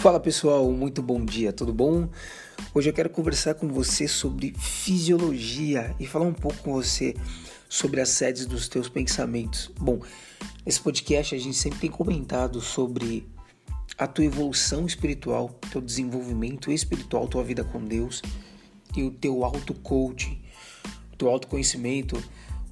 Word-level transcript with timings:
Fala 0.00 0.18
pessoal, 0.18 0.72
muito 0.72 1.02
bom 1.02 1.22
dia, 1.22 1.52
tudo 1.52 1.74
bom? 1.74 2.08
Hoje 2.74 2.88
eu 2.88 2.94
quero 2.94 3.10
conversar 3.10 3.52
com 3.52 3.68
você 3.68 4.08
sobre 4.08 4.54
fisiologia 4.56 5.94
e 6.00 6.06
falar 6.06 6.24
um 6.24 6.32
pouco 6.32 6.56
com 6.62 6.72
você 6.72 7.14
sobre 7.68 8.00
as 8.00 8.08
sedes 8.08 8.46
dos 8.46 8.66
teus 8.66 8.88
pensamentos. 8.88 9.70
Bom, 9.78 10.00
nesse 10.64 10.80
podcast 10.80 11.34
a 11.34 11.38
gente 11.38 11.54
sempre 11.54 11.80
tem 11.80 11.90
comentado 11.90 12.62
sobre 12.62 13.28
a 13.98 14.06
tua 14.06 14.24
evolução 14.24 14.86
espiritual, 14.86 15.50
teu 15.70 15.82
desenvolvimento 15.82 16.72
espiritual, 16.72 17.28
tua 17.28 17.44
vida 17.44 17.62
com 17.62 17.84
Deus 17.84 18.22
e 18.96 19.02
o 19.02 19.10
teu 19.10 19.44
auto-coaching, 19.44 20.40
o 21.12 21.16
teu 21.16 21.28
autoconhecimento, 21.28 22.16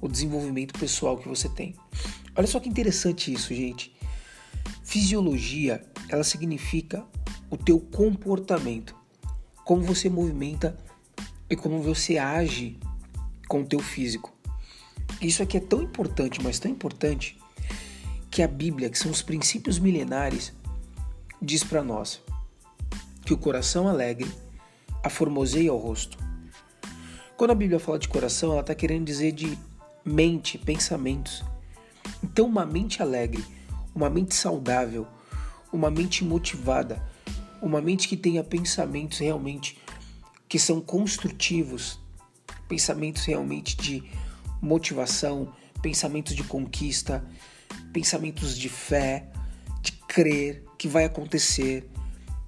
o 0.01 0.07
desenvolvimento 0.07 0.79
pessoal 0.79 1.15
que 1.15 1.29
você 1.29 1.47
tem. 1.47 1.75
Olha 2.35 2.47
só 2.47 2.59
que 2.59 2.67
interessante 2.67 3.31
isso, 3.31 3.53
gente. 3.53 3.95
Fisiologia, 4.83 5.85
ela 6.09 6.23
significa 6.23 7.05
o 7.49 7.57
teu 7.57 7.79
comportamento, 7.79 8.95
como 9.63 9.81
você 9.83 10.09
movimenta 10.09 10.77
e 11.49 11.55
como 11.55 11.81
você 11.81 12.17
age 12.17 12.79
com 13.47 13.61
o 13.61 13.65
teu 13.65 13.79
físico. 13.79 14.31
Isso 15.21 15.41
aqui 15.41 15.57
é 15.57 15.59
tão 15.59 15.81
importante, 15.81 16.41
mas 16.41 16.59
tão 16.59 16.71
importante 16.71 17.37
que 18.29 18.43
a 18.43 18.47
Bíblia, 18.47 18.89
que 18.89 18.97
são 18.97 19.11
os 19.11 19.21
princípios 19.21 19.79
milenares, 19.79 20.53
diz 21.41 21.63
para 21.63 21.83
nós 21.83 22.21
que 23.25 23.33
o 23.33 23.37
coração 23.37 23.87
alegre 23.87 24.31
aformoseia 25.03 25.73
o 25.73 25.77
rosto. 25.77 26.17
Quando 27.35 27.51
a 27.51 27.55
Bíblia 27.55 27.79
fala 27.79 27.97
de 27.97 28.07
coração, 28.07 28.51
ela 28.51 28.61
está 28.61 28.75
querendo 28.75 29.05
dizer 29.05 29.31
de 29.31 29.57
mente, 30.03 30.57
pensamentos. 30.57 31.43
Então, 32.23 32.45
uma 32.45 32.65
mente 32.65 33.01
alegre, 33.01 33.43
uma 33.95 34.09
mente 34.09 34.35
saudável, 34.35 35.07
uma 35.71 35.89
mente 35.89 36.23
motivada, 36.23 37.01
uma 37.61 37.81
mente 37.81 38.07
que 38.07 38.17
tenha 38.17 38.43
pensamentos 38.43 39.19
realmente 39.19 39.77
que 40.47 40.57
são 40.57 40.81
construtivos, 40.81 41.99
pensamentos 42.67 43.25
realmente 43.25 43.77
de 43.77 44.03
motivação, 44.61 45.53
pensamentos 45.81 46.35
de 46.35 46.43
conquista, 46.43 47.23
pensamentos 47.93 48.57
de 48.57 48.67
fé, 48.67 49.29
de 49.81 49.91
crer 49.91 50.63
que 50.77 50.87
vai 50.87 51.05
acontecer, 51.05 51.89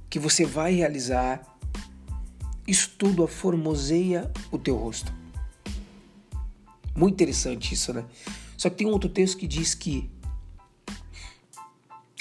que 0.10 0.20
você 0.20 0.46
vai 0.46 0.74
realizar. 0.74 1.48
Isso 2.68 2.92
tudo 2.98 3.24
aformoseia 3.24 4.32
o 4.52 4.58
teu 4.58 4.76
rosto. 4.76 5.14
Muito 6.96 7.14
interessante 7.14 7.74
isso, 7.74 7.94
né? 7.94 8.06
Só 8.58 8.70
que 8.70 8.78
tem 8.78 8.88
um 8.88 8.92
outro 8.92 9.10
texto 9.10 9.38
que 9.38 9.48
diz 9.48 9.74
que 9.74 10.10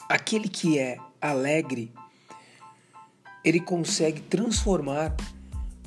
aquele 0.09 0.49
que 0.49 0.79
é 0.79 0.99
alegre 1.21 1.93
ele 3.45 3.61
consegue 3.61 4.21
transformar 4.21 5.17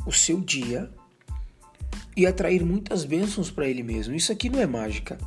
o 0.05 0.11
seu 0.11 0.39
dia 0.39 0.91
e 2.15 2.25
atrair 2.25 2.63
muitas 2.63 3.05
bênçãos 3.05 3.49
para 3.49 3.67
ele 3.67 3.83
mesmo. 3.83 4.15
Isso 4.15 4.31
aqui 4.31 4.49
não 4.49 4.59
é 4.59 4.67
mágica. 4.67 5.17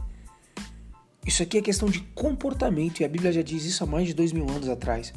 Isso 1.27 1.42
aqui 1.42 1.58
é 1.58 1.62
questão 1.62 1.88
de 1.88 2.00
comportamento 2.14 3.00
e 3.00 3.04
a 3.04 3.08
Bíblia 3.08 3.32
já 3.32 3.42
diz 3.42 3.64
isso 3.64 3.82
há 3.82 3.86
mais 3.86 4.06
de 4.06 4.14
dois 4.14 4.32
mil 4.32 4.48
anos 4.48 4.69
atrás. 4.69 5.12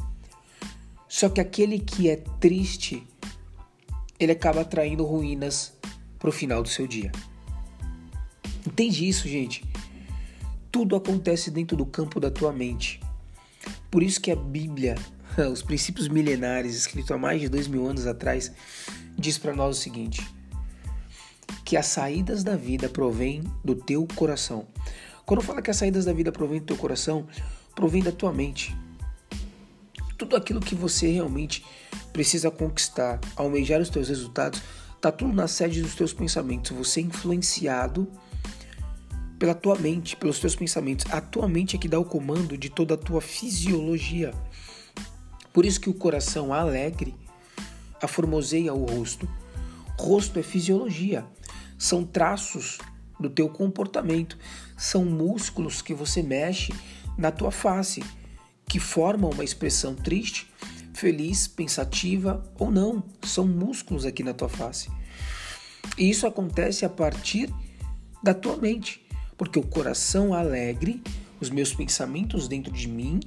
Só 1.07 1.30
que 1.30 1.41
aquele 1.41 1.80
que 1.80 2.09
é 2.09 2.15
triste, 2.39 3.03
ele 4.19 4.31
acaba 4.31 4.61
atraindo 4.61 5.05
ruínas 5.05 5.73
para 6.17 6.30
o 6.30 6.33
final 6.33 6.63
do 6.63 6.69
seu 6.69 6.87
dia. 6.87 7.11
Entende 8.65 9.07
isso, 9.07 9.27
gente? 9.27 9.63
Tudo 10.71 10.95
acontece 10.95 11.49
dentro 11.49 11.75
do 11.77 11.85
campo 11.85 12.19
da 12.19 12.30
tua 12.30 12.52
mente. 12.52 12.99
Por 13.89 14.03
isso 14.03 14.21
que 14.21 14.31
a 14.31 14.35
Bíblia 14.35 14.95
os 15.52 15.61
princípios 15.61 16.08
milenares, 16.08 16.75
escrito 16.75 17.14
há 17.14 17.17
mais 17.17 17.42
de 17.42 17.49
dois 17.49 17.67
mil 17.67 17.87
anos 17.87 18.08
atrás, 18.08 18.52
diz 19.17 19.37
para 19.37 19.53
nós 19.53 19.77
o 19.77 19.81
seguinte: 19.81 20.26
que 21.64 21.77
as 21.77 21.86
saídas 21.86 22.43
da 22.43 22.55
vida 22.55 22.89
provêm 22.89 23.43
do 23.64 23.76
teu 23.76 24.08
coração. 24.15 24.67
Quando 25.26 25.42
fala 25.42 25.61
que 25.61 25.70
as 25.70 25.77
saídas 25.77 26.05
da 26.05 26.14
vida 26.14 26.31
provêm 26.31 26.59
do 26.59 26.65
teu 26.65 26.77
coração, 26.77 27.27
provém 27.76 28.02
da 28.02 28.11
tua 28.11 28.33
mente. 28.33 28.76
Tudo 30.17 30.36
aquilo 30.36 30.59
que 30.59 30.76
você 30.76 31.11
realmente 31.11 31.64
precisa 32.11 32.49
conquistar, 32.49 33.20
almejar 33.36 33.80
os 33.80 33.89
teus 33.89 34.09
resultados, 34.09 34.61
tá 34.99 35.11
tudo 35.11 35.32
na 35.32 35.48
sede 35.48 35.82
dos 35.82 35.95
teus 35.95 36.11
pensamentos. 36.11 36.71
Você 36.71 36.99
é 36.99 37.03
influenciado 37.03 38.11
pela 39.37 39.55
tua 39.55 39.77
mente, 39.77 40.15
pelos 40.15 40.39
teus 40.39 40.55
pensamentos. 40.55 41.05
A 41.11 41.21
tua 41.21 41.48
mente 41.48 41.76
é 41.76 41.80
que 41.80 41.87
dá 41.87 41.98
o 41.99 42.03
comando 42.03 42.58
de 42.58 42.70
toda 42.70 42.95
a 42.95 42.98
tua 42.98 43.21
fisiologia. 43.21 44.33
Por 45.54 45.65
isso 45.65 45.80
que 45.80 45.89
o 45.89 45.93
coração 45.93 46.54
alegre 46.54 47.15
aformoseia 48.02 48.73
o 48.73 48.86
rosto. 48.86 49.27
Rosto 49.98 50.39
é 50.39 50.43
fisiologia, 50.43 51.26
são 51.77 52.05
traços 52.05 52.77
do 53.20 53.30
teu 53.30 53.49
comportamento, 53.49 54.38
são 54.77 55.04
músculos 55.04 55.82
que 55.82 55.93
você 55.93 56.23
mexe 56.23 56.73
na 57.17 57.32
tua 57.32 57.52
face, 57.52 58.02
que 58.65 58.80
formam 58.80 59.32
uma 59.32 59.43
expressão 59.43 59.93
triste, 59.93 60.49
feliz, 60.93 61.48
pensativa 61.48 62.43
ou 62.58 62.71
não. 62.71 63.04
São 63.23 63.45
músculos 63.45 64.05
aqui 64.05 64.23
na 64.23 64.33
tua 64.33 64.48
face. 64.48 64.89
E 65.98 66.09
isso 66.09 66.26
acontece 66.26 66.86
a 66.86 66.89
partir 66.89 67.54
da 68.23 68.33
tua 68.33 68.55
mente, 68.58 69.05
porque 69.38 69.59
o 69.59 69.64
coração 69.64 70.33
alegre, 70.33 71.02
os 71.42 71.49
meus 71.49 71.73
pensamentos 71.73 72.48
dentro 72.48 72.71
de 72.71 72.88
mim, 72.88 73.20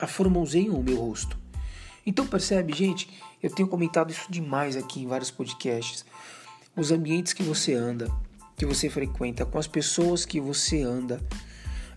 aformoseiam 0.00 0.74
o 0.74 0.82
meu 0.82 0.96
rosto. 0.96 1.38
Então 2.06 2.26
percebe, 2.26 2.72
gente, 2.72 3.08
eu 3.42 3.50
tenho 3.50 3.68
comentado 3.68 4.10
isso 4.10 4.30
demais 4.30 4.76
aqui 4.76 5.00
em 5.00 5.06
vários 5.06 5.30
podcasts. 5.30 6.04
Os 6.76 6.90
ambientes 6.90 7.32
que 7.32 7.42
você 7.42 7.74
anda, 7.74 8.10
que 8.56 8.64
você 8.64 8.88
frequenta, 8.88 9.44
com 9.44 9.58
as 9.58 9.66
pessoas 9.66 10.24
que 10.24 10.40
você 10.40 10.82
anda, 10.82 11.20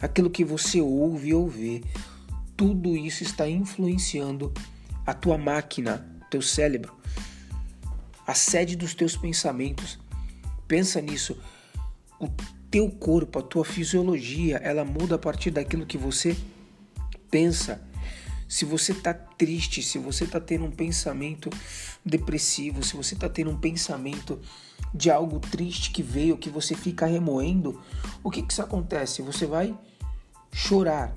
aquilo 0.02 0.30
que 0.30 0.44
você 0.44 0.81
ouve 0.81 1.34
ou 1.34 1.47
vê, 1.47 1.81
tudo 2.56 2.96
isso 2.96 3.24
está 3.24 3.47
influenciando 3.47 4.53
a 5.06 5.14
tua 5.14 5.38
máquina, 5.38 6.06
teu 6.30 6.41
cérebro, 6.41 6.94
a 8.25 8.34
sede 8.34 8.75
dos 8.75 8.94
teus 8.94 9.16
pensamentos. 9.16 10.00
Pensa 10.68 11.02
nisso. 11.02 11.38
O 12.20 12.30
teu 12.72 12.90
corpo, 12.90 13.40
a 13.40 13.41
tua 13.41 13.66
fisiologia, 13.66 14.58
ela 14.58 14.85
muda 14.85 15.16
a 15.16 15.20
partir 15.20 15.52
daquilo 15.52 15.85
que 15.85 15.97
você 15.97 16.35
pensa. 17.30 17.81
Se 18.53 18.66
você 18.66 18.91
está 18.91 19.16
triste, 19.16 19.81
se 19.81 19.97
você 19.97 20.25
está 20.25 20.40
tendo 20.40 20.66
um 20.66 20.69
pensamento 20.69 21.50
depressivo, 22.06 22.84
se 22.84 22.96
você 22.96 23.16
está 23.16 23.28
tendo 23.28 23.50
um 23.50 23.58
pensamento 23.58 24.40
de 24.94 25.09
algo 25.09 25.40
triste 25.40 25.90
que 25.90 26.03
veio, 26.03 26.38
que 26.38 26.52
você 26.52 26.75
fica 26.75 27.08
remoendo, 27.08 27.81
o 28.24 28.30
que, 28.30 28.44
que 28.44 28.53
isso 28.53 28.62
acontece? 28.62 29.24
Você 29.24 29.47
vai 29.47 29.75
chorar. 30.52 31.16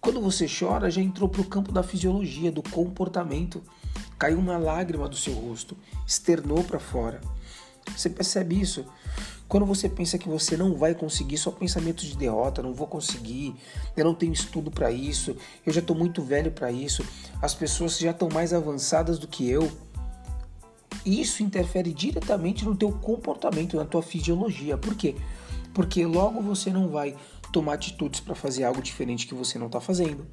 Quando 0.00 0.20
você 0.20 0.46
chora, 0.46 0.88
já 0.88 1.02
entrou 1.02 1.28
para 1.28 1.40
o 1.40 1.46
campo 1.46 1.72
da 1.72 1.82
fisiologia, 1.82 2.52
do 2.52 2.62
comportamento. 2.62 3.60
Caiu 4.16 4.38
uma 4.38 4.56
lágrima 4.56 5.08
do 5.08 5.16
seu 5.16 5.32
rosto, 5.32 5.76
externou 6.06 6.62
para 6.62 6.78
fora. 6.78 7.20
Você 7.96 8.08
percebe 8.08 8.60
isso? 8.60 8.86
Quando 9.52 9.66
você 9.66 9.86
pensa 9.86 10.16
que 10.16 10.30
você 10.30 10.56
não 10.56 10.74
vai 10.74 10.94
conseguir, 10.94 11.36
só 11.36 11.50
pensamento 11.50 12.06
de 12.06 12.16
derrota, 12.16 12.62
não 12.62 12.72
vou 12.72 12.86
conseguir, 12.86 13.54
eu 13.94 14.02
não 14.02 14.14
tenho 14.14 14.32
estudo 14.32 14.70
para 14.70 14.90
isso, 14.90 15.36
eu 15.66 15.70
já 15.70 15.80
estou 15.80 15.94
muito 15.94 16.22
velho 16.22 16.50
para 16.50 16.72
isso, 16.72 17.04
as 17.42 17.52
pessoas 17.52 17.98
já 17.98 18.12
estão 18.12 18.30
mais 18.32 18.54
avançadas 18.54 19.18
do 19.18 19.28
que 19.28 19.46
eu. 19.46 19.70
Isso 21.04 21.42
interfere 21.42 21.92
diretamente 21.92 22.64
no 22.64 22.74
teu 22.74 22.92
comportamento, 22.92 23.76
na 23.76 23.84
tua 23.84 24.00
fisiologia. 24.00 24.78
Por 24.78 24.94
quê? 24.94 25.16
Porque 25.74 26.06
logo 26.06 26.40
você 26.40 26.70
não 26.70 26.88
vai 26.88 27.14
tomar 27.52 27.74
atitudes 27.74 28.20
para 28.20 28.34
fazer 28.34 28.64
algo 28.64 28.80
diferente 28.80 29.26
que 29.26 29.34
você 29.34 29.58
não 29.58 29.66
está 29.66 29.82
fazendo. 29.82 30.26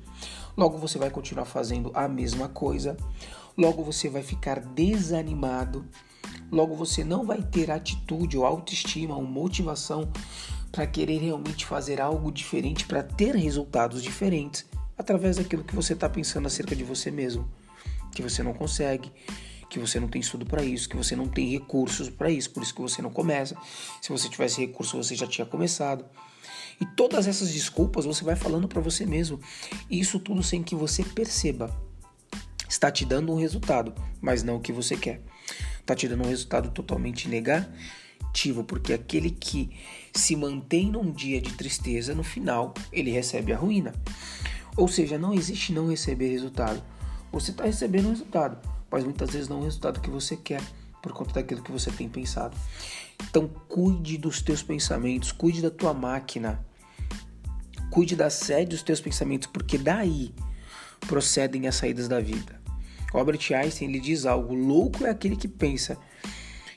Logo 0.56 0.78
você 0.78 0.98
vai 0.98 1.10
continuar 1.10 1.44
fazendo 1.44 1.92
a 1.94 2.08
mesma 2.08 2.48
coisa. 2.48 2.96
Logo 3.60 3.84
você 3.84 4.10
vai 4.10 4.24
ficar 4.24 4.60
desanimado 4.60 5.86
Logo, 6.52 6.76
você 6.76 7.04
não 7.04 7.26
vai 7.26 7.44
ter 7.44 7.70
atitude 7.70 8.38
ou 8.38 8.46
autoestima 8.46 9.16
ou 9.16 9.24
motivação 9.24 10.12
para 10.72 10.88
querer 10.88 11.20
realmente 11.20 11.66
fazer 11.66 12.02
algo 12.02 12.32
diferente, 12.32 12.86
para 12.86 13.04
ter 13.04 13.36
resultados 13.36 14.02
diferentes 14.02 14.66
através 14.98 15.38
daquilo 15.38 15.64
que 15.64 15.76
você 15.76 15.94
está 15.94 16.10
pensando 16.10 16.48
acerca 16.48 16.76
de 16.76 16.84
você 16.84 17.12
mesmo, 17.12 17.48
que 18.14 18.22
você 18.22 18.42
não 18.42 18.54
consegue, 18.54 19.12
que 19.70 19.80
você 19.80 20.00
não 20.00 20.08
tem 20.08 20.22
estudo 20.22 20.46
para 20.46 20.64
isso, 20.64 20.90
que 20.90 20.98
você 20.98 21.16
não 21.16 21.28
tem 21.28 21.52
recursos 21.52 22.10
para 22.10 22.32
isso, 22.32 22.50
por 22.50 22.64
isso 22.64 22.74
que 22.74 22.82
você 22.82 23.02
não 23.02 23.12
começa. 23.12 23.56
Se 24.02 24.10
você 24.10 24.28
tivesse 24.28 24.60
recurso, 24.60 24.98
você 24.98 25.16
já 25.16 25.28
tinha 25.28 25.46
começado. 25.46 26.04
E 26.82 26.86
todas 26.86 27.28
essas 27.28 27.52
desculpas 27.52 28.06
você 28.06 28.24
vai 28.24 28.36
falando 28.36 28.68
para 28.68 28.82
você 28.82 29.06
mesmo. 29.06 29.40
E 29.90 30.00
isso 30.00 30.20
tudo 30.20 30.42
sem 30.42 30.64
que 30.64 30.74
você 30.74 31.04
perceba. 31.04 31.89
Está 32.70 32.90
te 32.92 33.04
dando 33.04 33.34
um 33.34 33.38
resultado, 33.38 33.94
mas 34.22 34.44
não 34.44 34.58
o 34.58 34.62
que 34.62 34.72
você 34.72 34.96
quer 34.96 35.22
está 35.90 35.96
te 35.96 36.08
dando 36.08 36.24
um 36.24 36.30
resultado 36.30 36.70
totalmente 36.70 37.28
negativo, 37.28 38.64
porque 38.64 38.94
aquele 38.94 39.32
que 39.32 39.72
se 40.14 40.36
mantém 40.36 40.92
num 40.92 41.12
dia 41.12 41.42
de 41.42 41.54
tristeza, 41.54 42.14
no 42.14 42.24
final 42.24 42.74
ele 42.92 43.12
recebe 43.12 43.52
a 43.52 43.58
ruína. 43.58 43.94
Ou 44.78 44.88
seja, 44.88 45.18
não 45.18 45.34
existe 45.34 45.74
não 45.74 45.90
receber 45.90 46.30
resultado. 46.30 46.82
você 47.32 47.52
está 47.52 47.66
recebendo 47.66 48.06
o 48.06 48.10
resultado, 48.10 48.58
mas 48.90 49.04
muitas 49.04 49.32
vezes 49.32 49.50
não 49.50 49.60
o 49.60 49.64
resultado 49.64 50.00
que 50.00 50.10
você 50.10 50.36
quer 50.38 50.62
por 51.02 51.12
conta 51.12 51.34
daquilo 51.34 51.64
que 51.64 51.72
você 51.72 51.92
tem 51.92 52.08
pensado. 52.08 52.56
Então, 53.30 53.48
cuide 53.68 54.18
dos 54.18 54.42
teus 54.42 54.62
pensamentos, 54.62 55.32
cuide 55.32 55.62
da 55.62 55.70
tua 55.70 55.94
máquina, 55.94 56.66
cuide 57.90 58.16
da 58.16 58.30
sede 58.30 58.72
dos 58.72 58.84
teus 58.84 59.02
pensamentos, 59.02 59.48
porque 59.48 59.78
daí 59.78 60.34
procedem 61.08 61.68
as 61.68 61.76
saídas 61.76 62.08
da 62.08 62.20
vida. 62.20 62.59
Albert 63.14 63.52
Einstein 63.54 63.90
ele 63.90 64.00
diz 64.00 64.26
algo: 64.26 64.54
louco 64.54 65.06
é 65.06 65.10
aquele 65.10 65.36
que 65.36 65.48
pensa 65.48 65.98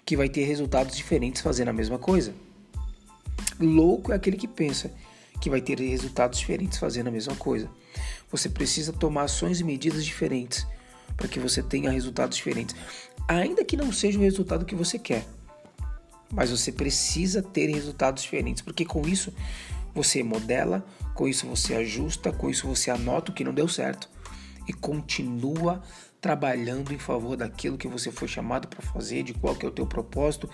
que 0.05 0.17
vai 0.17 0.29
ter 0.29 0.44
resultados 0.44 0.96
diferentes 0.96 1.43
fazendo 1.43 1.69
a 1.69 1.73
mesma 1.73 1.99
coisa. 1.99 2.34
Louco 3.61 4.12
é 4.12 4.17
aquele 4.17 4.37
que 4.37 4.49
pensa 4.49 4.93
que 5.40 5.50
vai 5.50 5.61
ter 5.61 5.79
resultados 5.79 6.38
diferentes 6.38 6.79
fazendo 6.79 7.08
a 7.08 7.11
mesma 7.11 7.34
coisa. 7.34 7.69
Você 8.31 8.49
precisa 8.49 8.93
tomar 8.93 9.25
ações 9.25 9.61
e 9.61 9.64
medidas 9.64 10.05
diferentes 10.05 10.67
para 11.17 11.29
que 11.29 11.38
você 11.38 11.62
tenha 11.62 11.90
resultados 11.90 12.37
diferentes, 12.37 12.75
ainda 13.28 13.64
que 13.64 13.76
não 13.76 13.93
seja 13.93 14.19
o 14.19 14.23
resultado 14.23 14.64
que 14.64 14.75
você 14.75 14.99
quer. 14.99 15.25
Mas 16.32 16.50
você 16.50 16.73
precisa 16.73 17.43
ter 17.43 17.67
resultados 17.67 18.23
diferentes, 18.23 18.62
porque 18.62 18.85
com 18.85 19.06
isso 19.06 19.32
você 19.94 20.23
modela, 20.23 20.85
com 21.14 21.28
isso 21.28 21.46
você 21.46 21.75
ajusta, 21.75 22.32
com 22.32 22.49
isso 22.49 22.67
você 22.67 22.90
anota 22.90 23.31
o 23.31 23.35
que 23.35 23.44
não 23.44 23.52
deu 23.52 23.69
certo 23.69 24.08
e 24.67 24.73
continua 24.73 25.82
trabalhando 26.22 26.94
em 26.94 26.98
favor 27.00 27.36
daquilo 27.36 27.76
que 27.76 27.88
você 27.88 28.12
foi 28.12 28.28
chamado 28.28 28.69
para 28.69 28.80
fazer, 28.80 29.24
de 29.24 29.34
qual 29.34 29.56
que 29.56 29.66
é 29.66 29.69
o 29.69 29.72
teu 29.72 29.84
propósito, 29.84 30.48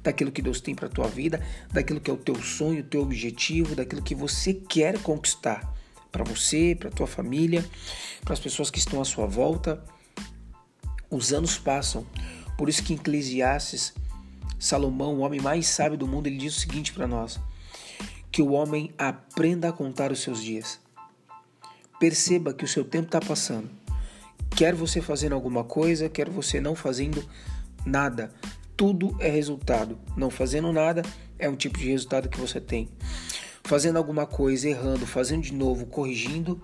daquilo 0.00 0.30
que 0.30 0.40
Deus 0.40 0.60
tem 0.60 0.76
para 0.76 0.88
tua 0.88 1.08
vida, 1.08 1.44
daquilo 1.72 2.00
que 2.00 2.08
é 2.08 2.14
o 2.14 2.16
teu 2.16 2.40
sonho, 2.40 2.80
o 2.82 2.84
teu 2.84 3.02
objetivo, 3.02 3.74
daquilo 3.74 4.00
que 4.00 4.14
você 4.14 4.54
quer 4.54 4.96
conquistar 5.02 5.74
para 6.12 6.22
você, 6.22 6.76
para 6.78 6.88
tua 6.88 7.08
família, 7.08 7.68
para 8.22 8.32
as 8.32 8.38
pessoas 8.38 8.70
que 8.70 8.78
estão 8.78 9.00
à 9.00 9.04
sua 9.04 9.26
volta. 9.26 9.82
Os 11.10 11.32
anos 11.32 11.58
passam, 11.58 12.06
por 12.56 12.68
isso 12.68 12.84
que 12.84 12.92
em 12.92 12.96
Eclesiastes, 12.96 13.92
Salomão, 14.56 15.16
o 15.16 15.20
homem 15.20 15.40
mais 15.40 15.66
sábio 15.66 15.98
do 15.98 16.06
mundo, 16.06 16.28
ele 16.28 16.38
diz 16.38 16.56
o 16.56 16.60
seguinte 16.60 16.92
para 16.92 17.08
nós: 17.08 17.40
que 18.30 18.40
o 18.40 18.52
homem 18.52 18.94
aprenda 18.96 19.68
a 19.68 19.72
contar 19.72 20.12
os 20.12 20.20
seus 20.20 20.40
dias. 20.40 20.78
Perceba 21.98 22.54
que 22.54 22.64
o 22.64 22.68
seu 22.68 22.84
tempo 22.84 23.06
está 23.06 23.20
passando 23.20 23.68
Quer 24.58 24.74
você 24.74 25.00
fazendo 25.00 25.36
alguma 25.36 25.62
coisa, 25.62 26.08
quer 26.08 26.28
você 26.28 26.60
não 26.60 26.74
fazendo 26.74 27.24
nada. 27.86 28.34
Tudo 28.76 29.16
é 29.20 29.30
resultado. 29.30 29.96
Não 30.16 30.30
fazendo 30.30 30.72
nada 30.72 31.02
é 31.38 31.48
um 31.48 31.54
tipo 31.54 31.78
de 31.78 31.88
resultado 31.88 32.28
que 32.28 32.40
você 32.40 32.60
tem. 32.60 32.88
Fazendo 33.62 33.98
alguma 33.98 34.26
coisa, 34.26 34.68
errando, 34.68 35.06
fazendo 35.06 35.42
de 35.42 35.54
novo, 35.54 35.86
corrigindo, 35.86 36.60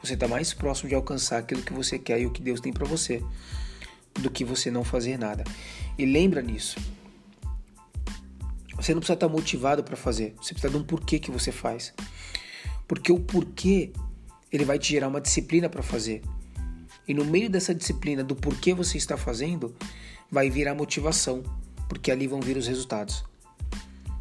você 0.00 0.14
está 0.14 0.28
mais 0.28 0.54
próximo 0.54 0.88
de 0.88 0.94
alcançar 0.94 1.38
aquilo 1.38 1.62
que 1.62 1.72
você 1.72 1.98
quer 1.98 2.20
e 2.20 2.26
o 2.26 2.30
que 2.30 2.40
Deus 2.40 2.60
tem 2.60 2.72
para 2.72 2.86
você 2.86 3.20
do 4.14 4.30
que 4.30 4.44
você 4.44 4.70
não 4.70 4.84
fazer 4.84 5.18
nada. 5.18 5.42
E 5.98 6.06
lembra 6.06 6.40
nisso. 6.40 6.78
Você 8.76 8.94
não 8.94 9.00
precisa 9.00 9.14
estar 9.14 9.26
tá 9.26 9.28
motivado 9.28 9.82
para 9.82 9.96
fazer. 9.96 10.32
Você 10.40 10.54
precisa 10.54 10.70
de 10.72 10.76
um 10.76 10.84
porquê 10.84 11.18
que 11.18 11.32
você 11.32 11.50
faz. 11.50 11.92
Porque 12.86 13.10
o 13.10 13.18
porquê 13.18 13.90
ele 14.52 14.64
vai 14.64 14.78
te 14.78 14.90
gerar 14.90 15.08
uma 15.08 15.20
disciplina 15.20 15.68
para 15.68 15.82
fazer. 15.82 16.22
E 17.06 17.14
no 17.14 17.24
meio 17.24 17.48
dessa 17.48 17.74
disciplina 17.74 18.24
do 18.24 18.34
porquê 18.34 18.74
você 18.74 18.98
está 18.98 19.16
fazendo, 19.16 19.74
vai 20.30 20.50
vir 20.50 20.68
a 20.68 20.74
motivação, 20.74 21.42
porque 21.88 22.10
ali 22.10 22.26
vão 22.26 22.40
vir 22.40 22.56
os 22.56 22.66
resultados. 22.66 23.24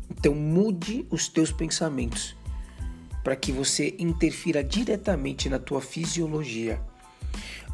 Então 0.09 0.35
mude 0.35 1.05
os 1.09 1.27
teus 1.27 1.51
pensamentos 1.51 2.35
para 3.23 3.35
que 3.35 3.51
você 3.51 3.95
interfira 3.97 4.63
diretamente 4.63 5.49
na 5.49 5.57
tua 5.57 5.81
fisiologia. 5.81 6.79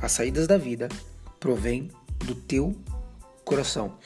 As 0.01 0.13
saídas 0.13 0.47
da 0.47 0.57
vida 0.57 0.87
provêm 1.39 1.89
do 2.19 2.33
teu 2.33 2.75
coração. 3.43 3.97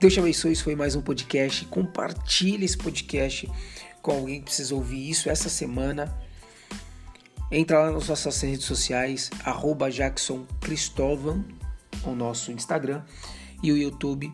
Deus 0.00 0.14
te 0.14 0.20
abençoe, 0.20 0.52
isso 0.52 0.64
foi 0.64 0.74
mais 0.74 0.94
um 0.96 1.02
podcast. 1.02 1.66
Compartilhe 1.66 2.64
esse 2.64 2.78
podcast 2.78 3.50
com 4.00 4.12
alguém 4.12 4.38
que 4.38 4.46
precisa 4.46 4.74
ouvir 4.74 5.10
isso 5.10 5.28
essa 5.28 5.48
semana. 5.48 6.16
Entra 7.50 7.78
lá 7.80 7.90
nas 7.90 8.08
nossas 8.08 8.40
redes 8.42 8.66
sociais, 8.66 9.30
arroba 9.44 9.90
Jackson 9.90 10.46
Cristóvão, 10.60 11.44
o 12.04 12.10
nosso 12.10 12.52
Instagram, 12.52 13.02
e 13.62 13.72
o 13.72 13.76
YouTube 13.76 14.32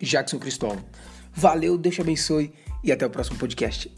Jackson 0.00 0.38
Cristóvão. 0.38 0.84
Valeu, 1.32 1.78
Deus 1.78 1.94
te 1.94 2.00
abençoe 2.00 2.52
e 2.82 2.92
até 2.92 3.06
o 3.06 3.10
próximo 3.10 3.38
podcast. 3.38 3.90